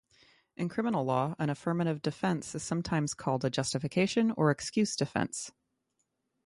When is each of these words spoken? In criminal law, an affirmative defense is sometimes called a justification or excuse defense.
In 0.55 0.67
criminal 0.67 1.05
law, 1.05 1.35
an 1.37 1.51
affirmative 1.51 2.01
defense 2.01 2.55
is 2.55 2.63
sometimes 2.63 3.13
called 3.13 3.45
a 3.45 3.51
justification 3.51 4.31
or 4.31 4.49
excuse 4.49 4.95
defense. 4.95 5.51